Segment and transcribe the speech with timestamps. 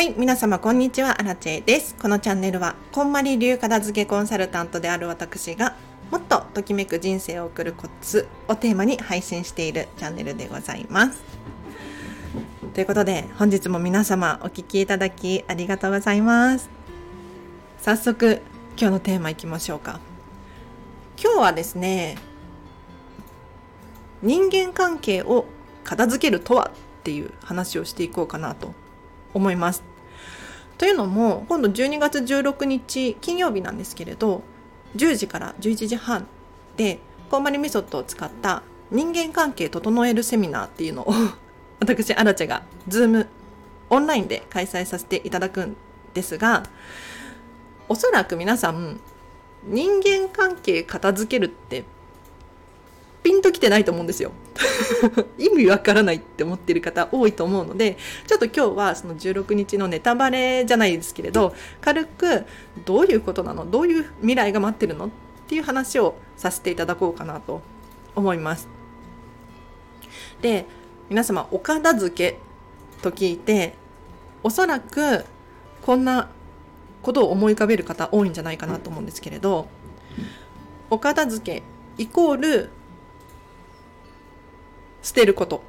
[0.00, 1.94] はい、皆様こんにちは、アラチェです。
[1.94, 5.76] このチャンネルは、こんまり流片付けコンサルタントである私が、
[6.10, 11.22] もっとときめく人生を送るコツをテーマに配信しているチャンネルでございます。
[12.72, 16.70] ということで、本日も皆様お聴きいただきありがとうございます。
[17.82, 18.40] 早速、
[18.78, 20.00] 今日のテーマいきましょうか。
[21.22, 22.16] 今日はですね、
[24.22, 25.44] 人間関係を
[25.84, 28.72] 片付けるとはっていう話をしていこうかなと
[29.34, 29.89] 思います。
[30.80, 34.40] というのも今度12月16日金曜日なんですけれど
[34.96, 36.26] 10時から11時半
[36.78, 41.12] でコンマリメソッドを使った人間関係整えるセミナーっていうのを
[41.80, 43.26] 私アラチェが Zoom
[43.90, 45.76] オンラインで開催させていただくん
[46.14, 46.62] ですが
[47.90, 49.00] おそらく皆さん
[49.64, 51.84] 人間関係片付けるって
[53.30, 54.32] ピンときてないと思うんですよ。
[55.38, 62.44] 意味わからないって思ってる方多いと思うのでちょっと今日はその16日のネタバレじゃないですけれど軽く
[62.84, 63.70] どういうことなの？
[63.70, 65.06] どういう未来が待ってるの？
[65.06, 65.10] っ
[65.46, 67.62] ていう話をさせていただこうかなと
[68.16, 68.68] 思います。
[70.42, 70.66] で
[71.08, 72.38] 皆様お片付け
[73.00, 73.74] と聞いて
[74.42, 75.24] おそらく
[75.82, 76.30] こんな
[77.02, 79.68] ことを思い浮かべる方多いんじゃないかなと思うんですけれど
[80.90, 81.62] お片付け
[81.96, 82.70] イコール
[85.10, 85.60] 捨てること。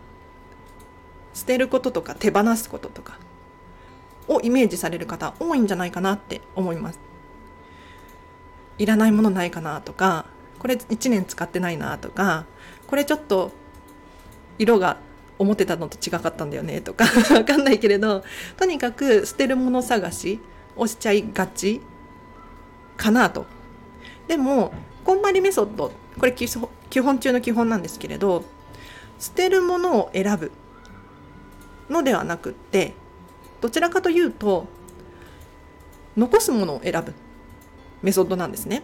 [1.33, 3.17] 捨てることとか手放すこととか。
[4.27, 6.99] をイメージされる方多いんじゃないかなって思います。
[8.77, 10.27] いらないものないかなとか
[10.59, 12.45] これ1年使ってないなとか
[12.85, 13.51] これちょっと
[14.59, 14.97] 色が
[15.39, 18.23] 思ってたのと違かったんだよねとか わかんないけれど
[18.57, 20.39] とにかく捨てるもの探し
[20.75, 21.81] をしちゃいがち
[22.95, 23.47] かなと。
[24.27, 24.71] でも
[25.03, 26.45] こんまりメソッドこれ基
[26.99, 28.43] 本中の基本なんですけれど
[29.21, 30.51] 捨てるものを選ぶ
[31.89, 32.93] のではなくって
[33.61, 34.65] どちらかというと
[36.17, 37.13] 残すものを選ぶ
[38.01, 38.81] メソッドなんですね。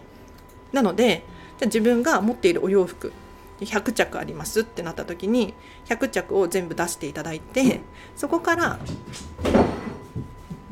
[0.72, 1.24] なので
[1.58, 3.12] じゃ自分が持っているお洋服
[3.60, 5.54] 100着ありますってなった時に
[5.86, 7.80] 100着を全部出していただいて
[8.14, 8.78] そこから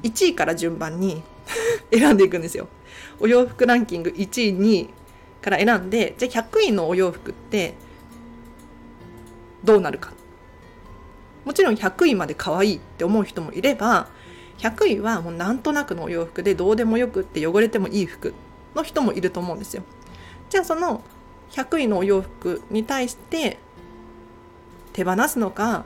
[0.04, 1.24] 1位から順番に
[1.92, 2.68] 選んでいくんですよ。
[3.18, 4.90] お洋服ランキング1位2位
[5.42, 7.74] から選んでじゃあ100位のお洋服って
[9.66, 10.12] どうなるか
[11.44, 14.08] もちろん100位まで可愛いって思う人もいれば
[14.58, 18.32] 100位はもうなんとなくのお洋服でどうでもよくって汚れてもいい服
[18.74, 19.82] の人もいると思うんですよ。
[20.48, 21.02] じゃあその
[21.50, 23.58] 100位のお洋服に対して
[24.92, 25.84] 手放すのか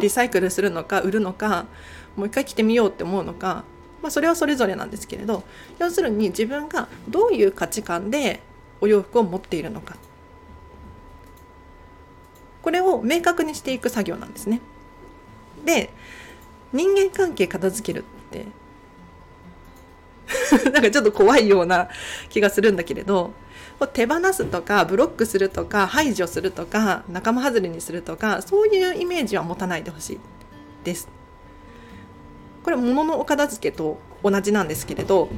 [0.00, 1.66] リサイクルするのか売るのか
[2.16, 3.64] もう一回着てみようって思うのか、
[4.02, 5.42] まあ、それはそれぞれなんですけれど
[5.78, 8.40] 要するに自分がどういう価値観で
[8.80, 9.96] お洋服を持っているのか
[12.66, 14.60] これを明確にしていく作業なんですね。
[15.64, 15.88] で
[16.72, 18.46] 人間関係片付けるって
[20.72, 21.88] なんかちょっと怖いような
[22.28, 23.30] 気がするんだけれど
[23.92, 30.20] 手放すとかブロックするとか排除するとか仲間外れにするとかそういうイメージは持たないでほしい
[30.82, 31.06] です。
[32.64, 35.28] これ物のお片付けと同じなんですけれど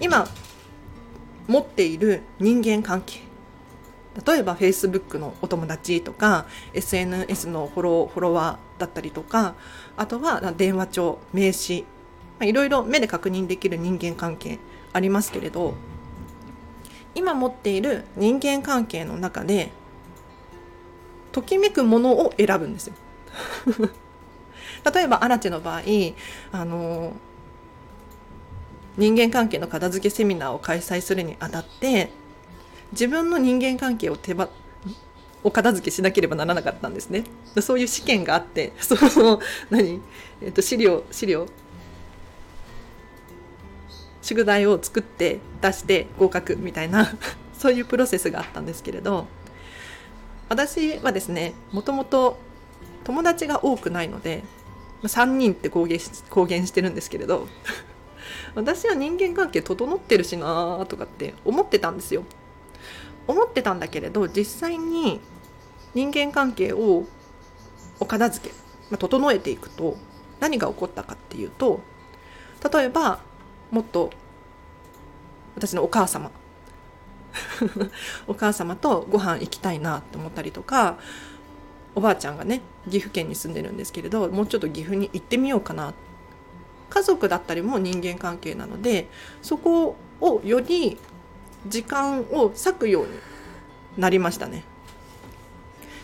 [0.00, 0.28] 今
[1.48, 3.25] 持っている人間関係
[4.24, 9.54] 例えば Facebook のお友達とか SNS のフォローフォロワーだったりとか
[9.96, 11.84] あとは電話帳名刺
[12.40, 14.58] いろいろ目で確認できる人間関係
[14.92, 15.74] ありますけれど
[17.14, 19.70] 今持っている人間関係の中で
[21.32, 22.94] ときめくものを選ぶんですよ。
[24.94, 25.80] 例えばアラチェの場合
[26.52, 27.12] あの
[28.96, 32.10] 人間関係の片付けセミナーを開催するにあたって
[32.92, 34.48] 自分の人間関係を手ば
[35.42, 37.24] お片付けしなければならなかったんですね。
[37.60, 40.00] そういう試験があって その何、
[40.42, 41.46] えー、と資料資料。
[44.26, 47.14] 宿題を作って出して合格みたいな
[47.56, 49.28] そういうプロセスがあったんですけれど
[50.48, 52.36] 私はですねもともと
[53.04, 54.42] 友達が多くないので
[55.04, 57.46] 3人って公言し公言してるんですけれど
[58.56, 62.24] 私は人間関係整ってるしなとかって思ってたんですよ。
[63.26, 65.20] 思ってたんだけれど実際に
[65.94, 67.04] 人間関係を
[67.98, 68.54] お片付け、
[68.90, 69.96] まあ、整えていくと
[70.40, 71.80] 何が起こったかっていうと
[72.72, 73.20] 例えば
[73.70, 74.10] もっと
[75.54, 76.30] 私のお母様
[78.26, 80.98] お母様とご飯行きたいなって思ったりとか
[81.94, 85.94] おばあちゃんがね岐阜県に住んでるんですけれどもうちょっと岐阜に行ってみようかな。
[86.88, 89.08] 家族だったりも人間関係なので
[89.42, 90.98] そこをより
[91.66, 93.12] 時間を割くように
[93.96, 94.64] なりましたね。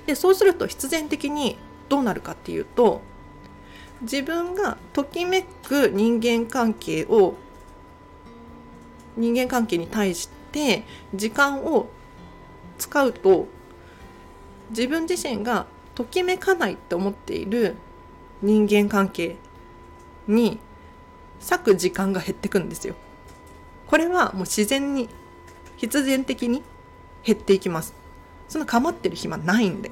[0.06, 1.58] でそうすると必然的に
[1.88, 3.02] どうなるかっていうと
[4.00, 7.34] 自分がときめく人間関係を
[9.16, 10.84] 人間関係に対して
[11.14, 11.88] 時間を
[12.78, 13.46] 使うと
[14.70, 17.76] 自分自身がときめかないって思っている
[18.40, 19.36] 人間関係
[20.26, 20.58] に
[21.48, 22.94] 割く時間が減ってくんですよ。
[23.86, 25.08] これはもう自然に
[25.82, 26.62] 必然的に
[27.24, 27.92] 減っていきます。
[28.48, 29.90] そんな構ってる暇ないんで。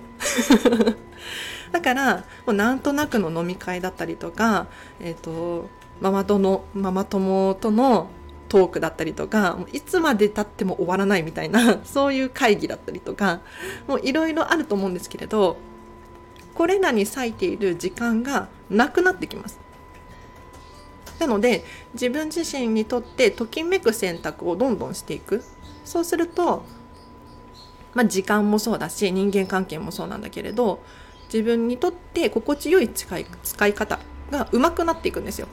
[1.72, 2.16] だから
[2.46, 4.68] もうなんとなくの飲み会だったりとか、
[5.00, 5.68] えーと、
[6.00, 8.08] ママ友ママ友との
[8.48, 13.40] トークだったりとかもういつまでたっても終わらないみたいな そういう会議だったりとか
[13.88, 15.56] もういろいろあると思うんですけれど
[16.54, 19.58] これらに割いている時間がなくなってきます。
[21.18, 25.42] なので自分自身にとってときめく選択をどんどんしていく
[25.84, 26.64] そうすると、
[27.94, 30.82] まあ、時間もそうだし人間関係もそうなんだけれど
[31.32, 33.98] 自分にとって心地よい使い使い方
[34.30, 35.48] が上手くなっていくんですよ。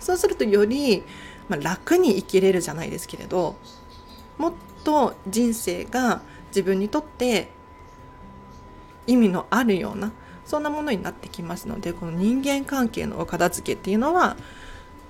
[0.00, 1.02] そうするとより、
[1.48, 3.56] まあ、楽に生きれるじゃないですけれど
[4.36, 4.52] もっ
[4.84, 7.48] と人生が自分にとって
[9.08, 10.12] 意味のあるような
[10.44, 14.36] そんなものになってきますのでこの人間関係のお片付けっていうのは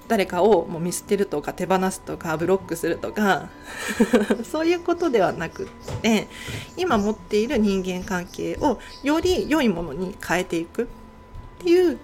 [0.08, 3.50] 誰かをもう見捨てるとか手放すとかブロックするとか
[4.50, 5.68] そういうことではなくっ
[6.02, 6.28] て
[6.76, 10.86] 今持っている人間関係をより良いものに変えていくっ
[11.58, 11.98] ていう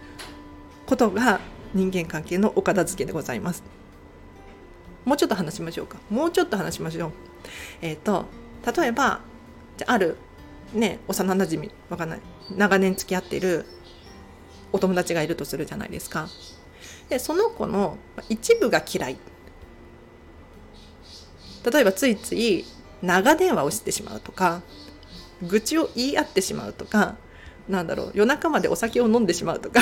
[0.86, 1.40] ことが
[1.72, 3.62] 人間関係のお片付けでございます。
[5.04, 5.98] もうちょっと話しましょうか。
[6.10, 7.10] もうちょっと話しましょう。
[7.80, 8.26] えっ、ー、と
[8.80, 9.20] 例えば
[9.78, 10.16] じゃある
[10.74, 12.20] ね幼なじみわかんない
[12.56, 13.64] 長年付き合っている
[14.72, 16.28] お友達がいるとするじゃないですか。
[17.08, 17.98] でその子の
[18.28, 19.16] 一部が嫌い
[21.70, 22.64] 例えばついつい
[23.02, 24.62] 長電話をしてしまうとか
[25.42, 27.16] 愚痴を言い合ってしまうとか
[27.68, 29.80] なんだろう夜中までお酒を飲んでしまうとか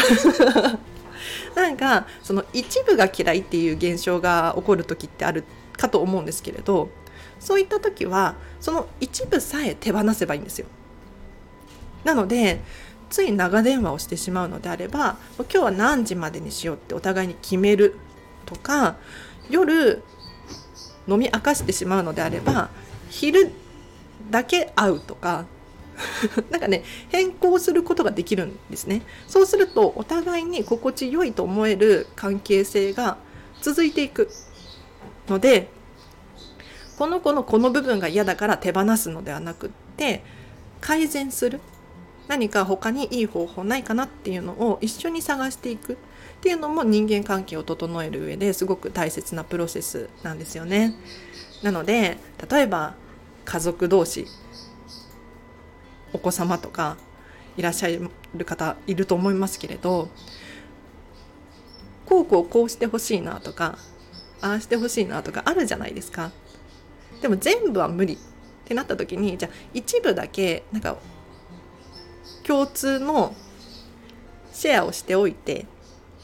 [1.54, 5.44] なんかその一部が嫌いっていう現象が起こる時ってある
[5.76, 6.90] かと思うんですけれど
[7.40, 10.66] そういった時はその一部さえ手放せばいいんですよ。
[12.04, 12.60] なので
[13.12, 17.96] つい長電話をしてしまうのであれば今日は何時までにしようってお互いに決める
[18.46, 18.96] とか
[19.50, 20.02] 夜
[21.06, 22.70] 飲み明かしてしまうのであれば
[23.10, 23.52] 昼
[24.30, 25.44] だけ会うとか
[26.50, 29.02] なんかね変更することができるんですね。
[29.28, 33.18] そうするとお互いに心地よいと思える関係性が
[33.60, 34.30] 続いていく
[35.28, 35.68] ので
[36.96, 40.24] この子のこの部分が嫌だから手放すのではなくって
[40.80, 41.60] 改善する。
[42.28, 45.96] 何か他にいい方法ないかなっていうのを一緒に探していくっ
[46.40, 50.94] ていうのも人間関係を整える上ですごく大切なプロセスなんですよね。
[51.62, 52.18] なので
[52.50, 52.94] 例えば
[53.44, 54.26] 家族同士
[56.12, 56.96] お子様とか
[57.56, 60.08] いらっしゃる方いると思いますけれど
[62.06, 63.78] こうこうこうしてほしいなとか
[64.40, 66.32] ああしてほしいなとかあるじゃないですか。
[67.20, 68.18] でも全部は無理っ
[68.64, 70.96] てなった時にじゃあ一部だけなんか
[72.46, 73.34] 共通の
[74.52, 75.66] シェアをしておいて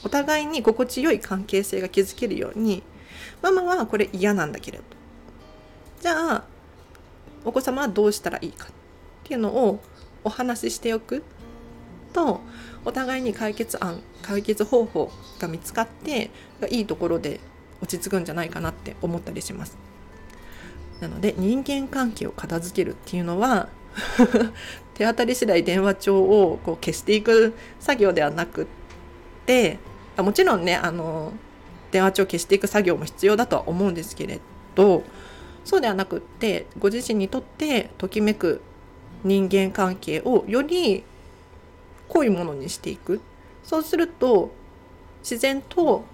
[0.05, 2.82] お互いに心地よい関係性が築けるように
[3.43, 4.85] ママはこれ嫌なんだけれど
[6.00, 6.44] じゃあ
[7.44, 8.70] お子様はどうしたらいいかっ
[9.25, 9.81] ていうのを
[10.25, 11.25] お話ししておく
[12.13, 12.41] と
[12.84, 16.31] お互いに解決案解決方法が見つかって
[16.70, 17.41] いいところで
[17.81, 19.77] 落ち着くんじゃないかなって思ったりします。
[21.01, 23.69] なので人間関係を片付けるっていうのは
[24.98, 28.67] 手当たり次第電話帳をこう消していく作業ではなくっ
[29.46, 29.78] て
[30.17, 31.32] もちろんねあの
[31.93, 34.40] 電話帳を消していく作業も必要だとは思うんですけれ
[34.74, 35.05] ど
[35.64, 38.60] そうではなくってご自身にとってときめく
[39.22, 41.05] 人間関係をより
[42.08, 43.20] 濃いものにしていく。
[43.62, 44.50] そうすると
[45.20, 46.05] 自然と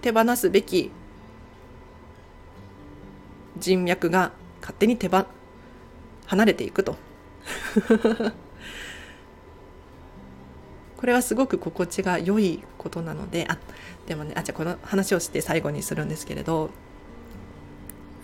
[0.00, 0.90] 手放すべき
[3.58, 5.26] 人脈が勝手に手ば
[6.26, 6.96] 離れていくと。
[10.96, 13.58] これはすごく心地が良いことなのであ
[14.06, 16.70] でもねあじゃあこの話をして最後にするんですけれど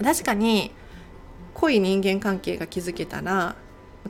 [0.03, 0.73] 確かに
[1.55, 3.57] 濃い人間関係が築けたら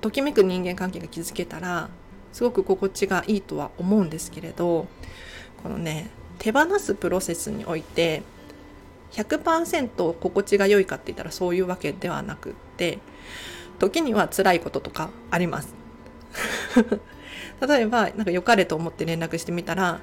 [0.01, 1.89] ときめく人間関係が築けたら
[2.33, 4.87] すごく心地がいいとは思うんですけれど
[5.63, 8.23] このね手放すプロセスにおいて
[9.13, 12.99] 100%心地が良いかって言ったらそういうわけではなくって
[13.79, 15.75] 時には辛いこととかあります
[17.67, 20.01] 例えばなんか良かれと思って連絡してみたら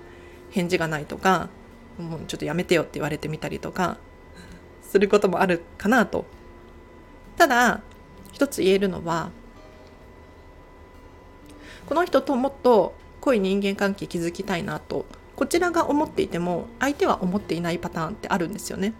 [0.51, 1.49] 返事がないとか
[1.97, 3.97] もうちょっとやめてよって言われてみたりとか
[4.83, 6.25] することもあるかなと
[7.37, 7.81] ただ
[8.31, 9.31] 一つ言えるのは
[11.87, 18.93] この人ともっと濃い人間関係築きたいなとこちらが思っていても相手は思っていないパターンってあるんですよね。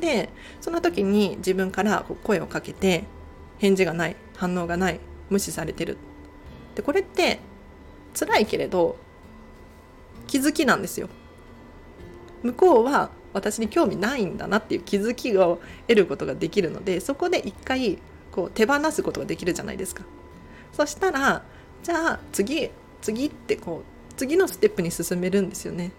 [0.00, 0.30] で
[0.60, 3.04] その時に自分から声をかけて
[3.62, 4.98] 返事がない反応がない
[5.30, 5.96] 無視されてる
[6.74, 7.38] でこれって
[8.12, 8.96] 辛いけれど
[10.26, 11.08] 気づきなんですよ。
[12.42, 17.98] 向こうは私に興味ないんだなっていう気づきを得ることができるのでそこで一回
[18.32, 20.02] こう手放すことができるじゃないですか。
[20.72, 21.44] そしたら
[21.84, 25.92] じゃあ次次ってこう次のステップに進めるんですよね。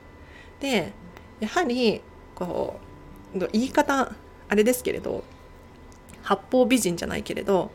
[0.59, 0.91] で
[1.39, 2.01] やはり
[2.35, 2.79] こ
[3.35, 4.13] う言い方
[4.49, 5.23] あれですけれど
[6.23, 7.71] 八方美人じゃないけれど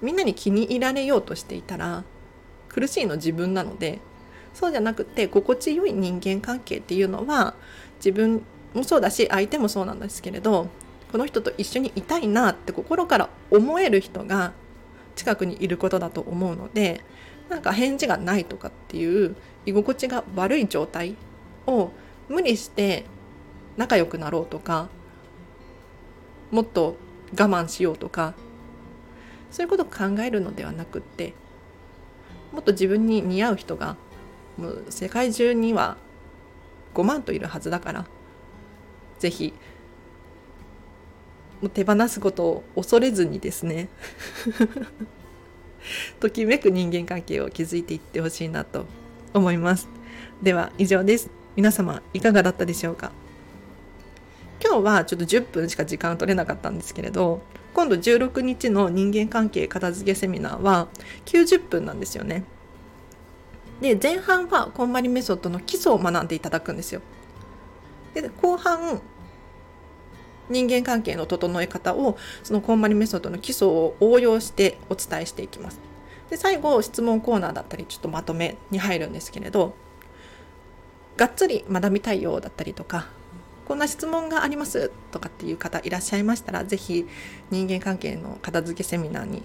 [0.00, 2.04] みんなに気に入られようとしていたら
[2.68, 4.00] 苦しいの自分なので
[4.54, 7.54] そうじゃなくて心地よい人間関係っていうのは
[7.96, 8.42] 自分
[8.74, 10.68] もそうだし相手もそうなんですけれど
[11.10, 14.52] この人と一緒にいたいなって心から思える人が
[15.14, 17.02] 近くにいることだと思うので
[17.50, 21.16] なんか返事がないとかっていう居心地が悪い状態
[21.66, 21.90] を
[22.28, 23.04] 無理して
[23.76, 24.88] 仲良くなろうとか
[26.52, 26.96] もっと
[27.32, 28.34] 我慢しようとか
[29.50, 31.34] そういうことを考えるのではなくって
[32.52, 33.96] もっと自分に似合う人が
[34.56, 35.96] もう世界中には
[36.94, 38.06] 5万といるはずだから
[39.18, 39.54] 是非
[41.62, 43.88] もう手放すことを恐れずにですね
[46.20, 48.86] ときめく人間関係を築いていってほしいなと
[49.32, 49.88] 思います。
[50.42, 51.30] では以上です。
[51.56, 53.12] 皆様いかがだったでしょうか？
[54.64, 57.42] 今日はちょっと10分しか時間取れなかったんですけれど
[57.74, 60.88] 今度16日の人間関係片付けセミナーは
[61.24, 62.44] 90分なんですよね。
[63.80, 67.00] で前半はこんまりメソッドの基礎を学んでいただくんですよ。
[68.14, 69.00] で後半
[70.48, 75.80] 人間関係の整え方をそのこんまりメソッドの基礎を応用してお伝えしていきます。
[76.30, 79.74] で最後質問コーナーだったりちょっとまとめに入るんですけれど
[81.16, 83.08] がっつり学びたいようだったりとか
[83.66, 87.06] こんな質問がありますとかっていう方いらっしゃいましたら是非
[87.50, 89.42] 人間関係の片付けセミナーに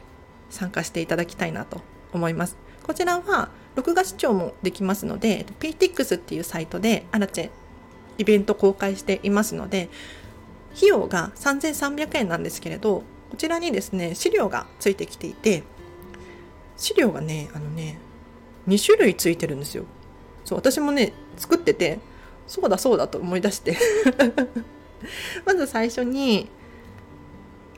[0.50, 1.82] 参加していただきたいなと
[2.14, 2.58] 思います。
[2.84, 7.50] こちらは録画視聴もできますので PTX っていうサイトでアラチェ
[8.18, 9.90] イベント公開していますので
[10.76, 15.64] 費用が3300円なんですけれどこちらにですね資料がついてきていて
[16.78, 18.00] 資料がねあのね
[18.68, 19.86] 2種類ついてるんですよ。
[20.46, 22.00] そう私もね作ってて
[22.48, 23.78] そうだそうだと思い出して。
[25.46, 26.50] まず最初に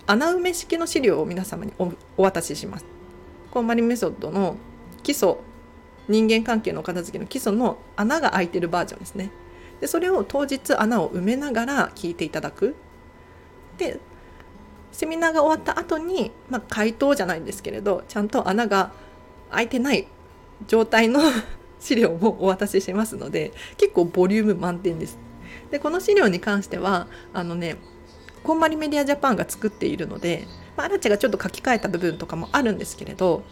[0.08, 1.74] 穴埋め式の資料を皆様に
[2.18, 2.86] お渡しします。
[3.52, 4.56] こんまりメソッドの
[5.04, 5.36] 基礎
[6.08, 9.32] 人間関係の片付けの基礎の穴が開いてるバージョンですね。
[9.82, 12.76] でそれを当日穴を埋めながら聞いていただく。
[13.78, 14.00] で
[14.92, 18.92] セミナーが終わった後に、まあ、回答じゃないんですけれどちゃんと穴が
[19.52, 20.08] 開いてない
[20.68, 21.22] 状態の
[21.80, 25.18] 資料もお渡ししますので結構ボリューム満点です。
[25.72, 27.78] でこの資料に関してはあのね
[28.44, 33.44] こんまりメディアジャパンが作っているので、まあ、アラチェがちょっと書き換えた部分とかもあるんですけれど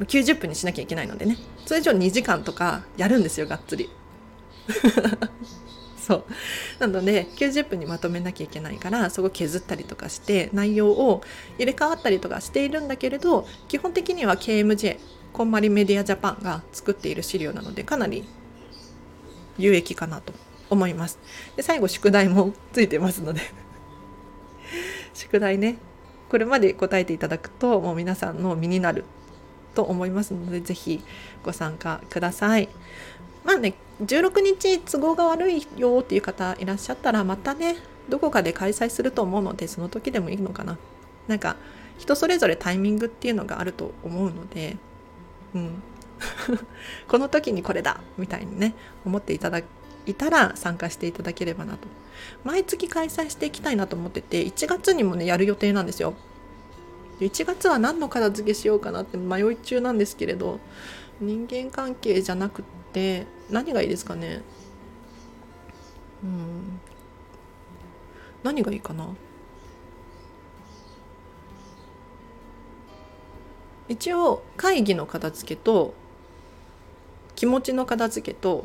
[0.00, 3.90] 90分にしなきゃいけないのでね通常2時間とかやるんですよがっつり。
[6.04, 6.24] そう
[6.80, 11.22] なので90分にまとめなきゃいけないからそこ削ったりとかして内容を
[11.56, 14.98] 入れ替わったりとかしているんだけれど基本的には KMJ
[15.34, 18.24] こんまりメディアジャパンが作っている資料なのでかなり
[19.58, 20.32] 有益かなと
[20.70, 21.18] 思います
[21.56, 23.40] で最後宿題もついてますので
[25.12, 25.76] 宿題ね
[26.28, 29.04] これまで答えていただくともう皆さんの身になる
[29.74, 31.02] と思いますので是非
[31.44, 32.68] ご参加ください。
[33.44, 37.76] まあね16日都合が悪いよっていう方いらっしゃったらまたね
[38.08, 40.78] どこかで開催すると思うのでその時でもいいのかな。
[41.26, 41.56] なんか
[41.98, 44.76] 人それぞれタイミングっていうのがあると思うので、
[45.54, 45.82] うん、
[47.08, 49.58] この時にこれだみたいにね思っていただ
[50.06, 51.88] いたら参加していただければなと。
[52.44, 56.14] 毎月開催していきたいなと思ってて1月にもねやる予定なんですよ。
[57.20, 60.58] 1月は何の片付けしようかなって迷い中なんですけれど
[61.20, 64.42] 人間関係じゃなくって何がいいですかね。
[66.22, 66.80] うん。
[68.42, 69.08] 何がいいかな。
[73.88, 75.94] 一応会議の片付けと
[77.36, 78.64] 気持ちの片付けと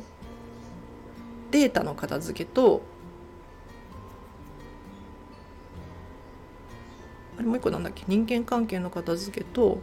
[1.51, 2.81] データの片付けと
[7.37, 8.03] あれもう一個なんだっけ？
[8.07, 9.79] 人間関係の片付けと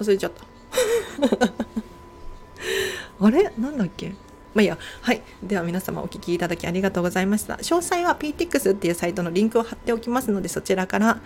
[0.00, 0.44] 忘れちゃった。
[3.26, 3.52] あれ？
[3.58, 4.14] なんだっけ？
[4.54, 4.78] まあいいや。
[5.02, 5.22] はい。
[5.42, 7.54] では皆様お聞きいただきありがとうございました。
[7.54, 11.20] 詳細は PTX っていうサイトのリンクを貼っておきますので、そちらから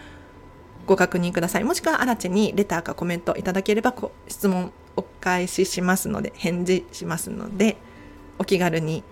[0.86, 1.64] ご確認ください。
[1.64, 3.94] もしくは、アラチェにレターかコメントいただければ、
[4.28, 7.76] 質問お返ししますので、返事しますので、
[8.38, 9.02] お気軽に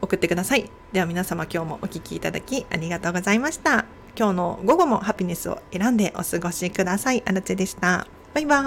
[0.00, 0.70] 送ってください。
[0.92, 3.86] では皆様今日もお聴きいただきありがとうございました。
[4.16, 7.22] 今日の午後もハピネスを選んでお過ごしください。
[7.26, 8.06] アラチェでした。
[8.34, 8.62] バイバ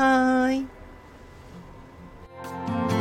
[0.48, 0.66] ー
[2.96, 2.99] イ。